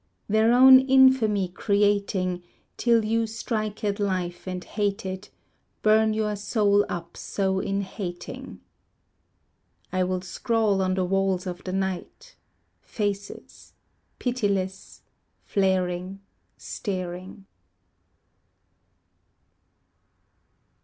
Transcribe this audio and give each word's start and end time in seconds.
Their 0.27 0.51
own 0.51 0.79
infamy 0.79 1.47
creating, 1.47 2.41
Till 2.75 3.05
you 3.05 3.27
strike 3.27 3.83
at 3.83 3.99
life 3.99 4.47
and 4.47 4.63
hate 4.63 5.05
it, 5.05 5.29
Burn 5.83 6.15
your 6.15 6.35
soul 6.35 6.83
up 6.89 7.15
so 7.15 7.59
in 7.59 7.81
hating. 7.81 8.61
I 9.91 10.03
will 10.03 10.21
scrawl 10.21 10.81
on 10.81 10.95
the 10.95 11.05
walls 11.05 11.45
of 11.45 11.63
the 11.63 11.71
night 11.71 12.35
Faces, 12.81 13.73
Pitiless, 14.17 15.03
Flaring, 15.43 16.21
Staring. 16.57 17.45